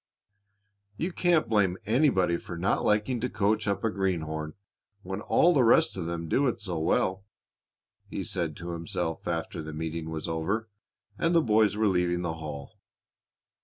[0.97, 4.55] "You can't blame anybody for not liking to coach up a greenhorn
[5.03, 7.23] when all the rest of them do it so well,"
[8.07, 10.67] he said to himself after the meeting was over
[11.19, 12.79] and the boys were leaving the hall.